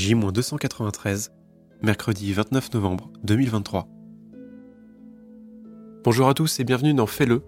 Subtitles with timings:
[0.00, 1.28] J-293,
[1.82, 3.86] mercredi 29 novembre 2023.
[6.02, 7.42] Bonjour à tous et bienvenue dans Fais-le,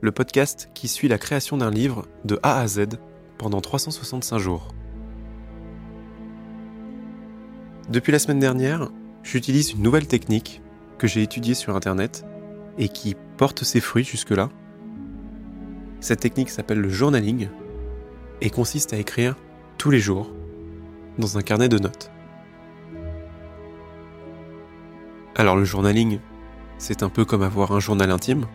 [0.00, 2.90] le podcast qui suit la création d'un livre de A à Z
[3.38, 4.68] pendant 365 jours.
[7.88, 8.88] Depuis la semaine dernière,
[9.24, 10.62] j'utilise une nouvelle technique
[10.96, 12.24] que j'ai étudiée sur Internet
[12.78, 14.48] et qui porte ses fruits jusque-là.
[15.98, 17.48] Cette technique s'appelle le journaling
[18.40, 19.34] et consiste à écrire
[19.76, 20.30] tous les jours
[21.20, 22.10] dans un carnet de notes.
[25.36, 26.18] Alors le journaling,
[26.78, 28.46] c'est un peu comme avoir un journal intime,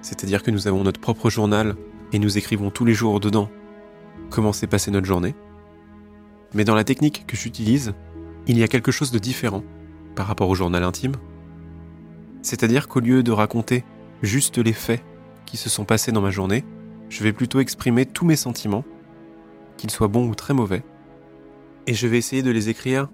[0.00, 1.76] c'est-à-dire que nous avons notre propre journal
[2.12, 3.50] et nous écrivons tous les jours dedans
[4.30, 5.34] comment s'est passée notre journée.
[6.54, 7.94] Mais dans la technique que j'utilise,
[8.46, 9.62] il y a quelque chose de différent
[10.14, 11.14] par rapport au journal intime.
[12.42, 13.84] C'est-à-dire qu'au lieu de raconter
[14.22, 15.02] juste les faits
[15.46, 16.64] qui se sont passés dans ma journée,
[17.08, 18.84] je vais plutôt exprimer tous mes sentiments,
[19.76, 20.82] qu'ils soient bons ou très mauvais,
[21.86, 23.08] et je vais essayer de les écrire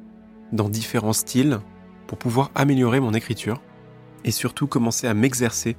[0.53, 1.61] dans différents styles
[2.07, 3.63] pour pouvoir améliorer mon écriture
[4.25, 5.77] et surtout commencer à m'exercer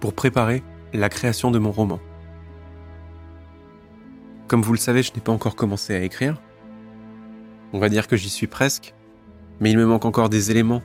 [0.00, 2.00] pour préparer la création de mon roman.
[4.48, 6.40] Comme vous le savez, je n'ai pas encore commencé à écrire.
[7.72, 8.94] On va dire que j'y suis presque,
[9.60, 10.82] mais il me manque encore des éléments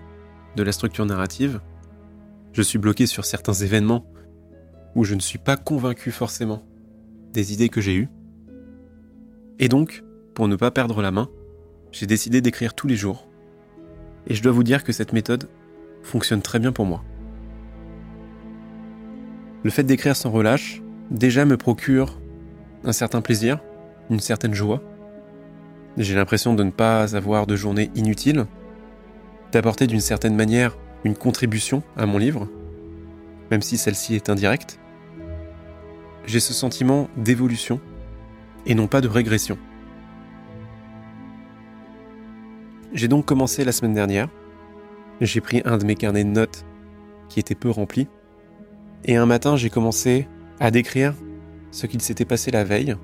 [0.55, 1.61] de la structure narrative.
[2.53, 4.05] Je suis bloqué sur certains événements
[4.93, 6.63] où je ne suis pas convaincu forcément
[7.33, 8.09] des idées que j'ai eues.
[9.59, 10.04] Et donc,
[10.35, 11.29] pour ne pas perdre la main,
[11.91, 13.27] j'ai décidé d'écrire tous les jours.
[14.27, 15.49] Et je dois vous dire que cette méthode
[16.03, 17.03] fonctionne très bien pour moi.
[19.63, 22.19] Le fait d'écrire sans relâche, déjà me procure
[22.83, 23.59] un certain plaisir,
[24.09, 24.83] une certaine joie.
[25.97, 28.45] J'ai l'impression de ne pas avoir de journée inutile,
[29.53, 32.49] d'apporter d'une certaine manière une contribution à mon livre,
[33.51, 34.79] même si celle-ci est indirecte.
[36.25, 37.79] J'ai ce sentiment d'évolution
[38.65, 39.57] et non pas de régression.
[42.95, 44.29] J'ai donc commencé la semaine dernière.
[45.19, 46.65] J'ai pris un de mes carnets de notes
[47.27, 48.07] qui était peu rempli.
[49.03, 50.29] Et un matin, j'ai commencé
[50.61, 51.13] à décrire
[51.71, 52.95] ce qu'il s'était passé la veille,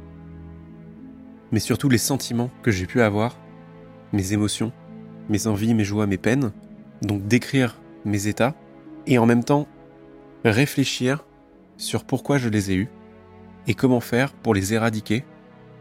[1.52, 3.38] mais surtout les sentiments que j'ai pu avoir,
[4.14, 4.72] mes émotions,
[5.28, 6.54] mes envies, mes joies, mes peines.
[7.02, 8.56] Donc décrire mes états
[9.08, 9.68] et en même temps
[10.46, 11.26] réfléchir
[11.76, 12.90] sur pourquoi je les ai eus
[13.68, 15.26] et comment faire pour les éradiquer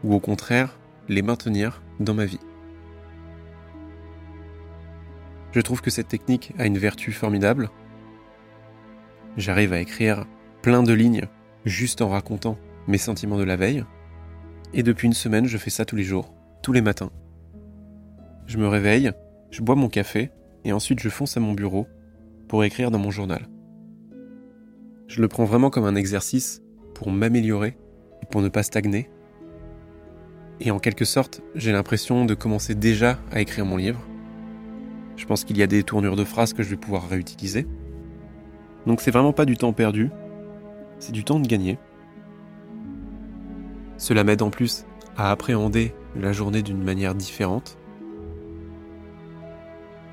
[0.02, 2.40] ou au contraire les maintenir dans ma vie.
[5.52, 7.70] Je trouve que cette technique a une vertu formidable.
[9.36, 10.26] J'arrive à écrire
[10.62, 11.26] plein de lignes
[11.64, 13.84] juste en racontant mes sentiments de la veille.
[14.72, 17.10] Et depuis une semaine, je fais ça tous les jours, tous les matins.
[18.46, 19.12] Je me réveille,
[19.50, 20.30] je bois mon café,
[20.64, 21.86] et ensuite je fonce à mon bureau
[22.48, 23.48] pour écrire dans mon journal.
[25.08, 26.62] Je le prends vraiment comme un exercice
[26.94, 27.76] pour m'améliorer
[28.22, 29.10] et pour ne pas stagner.
[30.60, 34.06] Et en quelque sorte, j'ai l'impression de commencer déjà à écrire mon livre.
[35.20, 37.66] Je pense qu'il y a des tournures de phrases que je vais pouvoir réutiliser.
[38.86, 40.10] Donc c'est vraiment pas du temps perdu,
[40.98, 41.78] c'est du temps de gagner.
[43.98, 44.86] Cela m'aide en plus
[45.18, 47.76] à appréhender la journée d'une manière différente.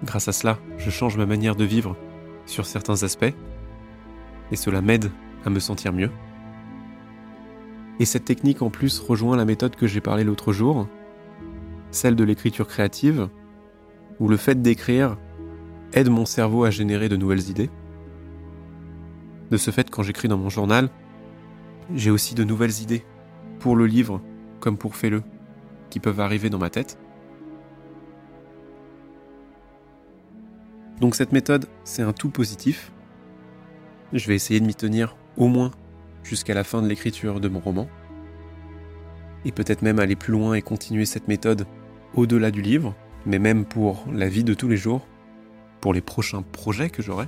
[0.04, 1.96] Grâce à cela, je change ma manière de vivre
[2.46, 3.34] sur certains aspects
[4.52, 5.10] et cela m'aide
[5.46, 6.12] à me sentir mieux.
[8.02, 10.86] Et cette technique en plus rejoint la méthode que j'ai parlé l'autre jour,
[11.92, 13.30] celle de l'écriture créative,
[14.20, 15.18] où le fait d'écrire
[15.94, 17.70] aide mon cerveau à générer de nouvelles idées.
[19.52, 20.90] De ce fait, quand j'écris dans mon journal,
[21.94, 23.06] j'ai aussi de nouvelles idées
[23.60, 24.22] pour le livre
[24.60, 25.24] comme pour Fais-le
[25.90, 27.00] qui peuvent arriver dans ma tête.
[31.00, 32.92] Donc cette méthode, c'est un tout positif.
[34.14, 35.72] Je vais essayer de m'y tenir au moins
[36.24, 37.88] jusqu'à la fin de l'écriture de mon roman.
[39.46, 41.68] Et peut-être même aller plus loin et continuer cette méthode
[42.16, 42.96] au-delà du livre,
[43.28, 45.06] mais même pour la vie de tous les jours,
[45.82, 47.28] pour les prochains projets que j'aurai.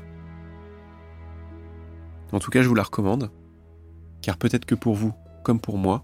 [2.32, 3.30] En tout cas, je vous la recommande,
[4.22, 5.14] car peut-être que pour vous,
[5.44, 6.04] comme pour moi,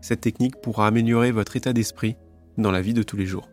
[0.00, 2.16] cette technique pourra améliorer votre état d'esprit
[2.58, 3.48] dans la vie de tous les jours.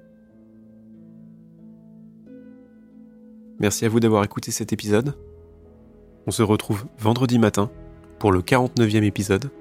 [3.59, 5.15] Merci à vous d'avoir écouté cet épisode.
[6.25, 7.69] On se retrouve vendredi matin
[8.17, 9.51] pour le 49e épisode.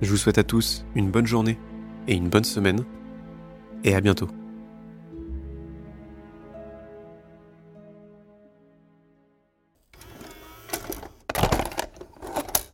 [0.00, 1.58] Je vous souhaite à tous une bonne journée
[2.06, 2.84] et une bonne semaine,
[3.82, 4.28] et à bientôt.